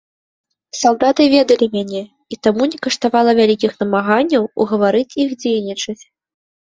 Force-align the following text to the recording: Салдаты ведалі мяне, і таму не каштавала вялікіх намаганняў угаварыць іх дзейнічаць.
Салдаты 0.77 1.23
ведалі 1.33 1.67
мяне, 1.75 2.01
і 2.35 2.39
таму 2.47 2.63
не 2.71 2.77
каштавала 2.85 3.31
вялікіх 3.43 3.71
намаганняў 3.85 4.43
угаварыць 4.67 5.09
іх 5.27 5.41
дзейнічаць. 5.45 6.01